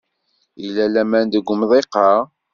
Yella 0.63 0.85
laman 0.93 1.25
deg 1.29 1.47
umḍiq-a? 1.53 2.09